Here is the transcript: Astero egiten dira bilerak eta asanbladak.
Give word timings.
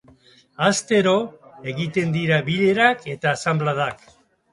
Astero 0.67 1.11
egiten 1.73 2.15
dira 2.15 2.39
bilerak 2.47 3.05
eta 3.13 3.35
asanbladak. 3.37 4.03